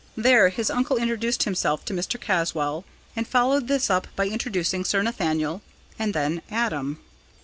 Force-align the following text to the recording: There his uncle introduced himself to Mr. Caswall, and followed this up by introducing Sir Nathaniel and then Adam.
There 0.17 0.49
his 0.49 0.71
uncle 0.71 0.97
introduced 0.97 1.43
himself 1.43 1.85
to 1.85 1.93
Mr. 1.93 2.19
Caswall, 2.19 2.85
and 3.15 3.27
followed 3.27 3.67
this 3.67 3.87
up 3.87 4.07
by 4.15 4.25
introducing 4.25 4.83
Sir 4.83 5.03
Nathaniel 5.03 5.61
and 5.99 6.11
then 6.15 6.41
Adam. 6.49 6.97